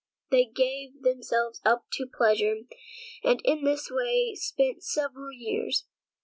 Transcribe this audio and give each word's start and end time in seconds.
So 0.01 0.25
they 0.35 0.45
gave 0.45 1.03
themselves 1.03 1.61
up 1.63 1.85
to 1.93 2.07
pleasure, 2.11 2.55
and 3.23 3.39
in 3.45 3.63
this 3.63 3.89
way 3.91 4.33
spent 4.33 4.83
several 4.83 5.31
years. 5.31 5.85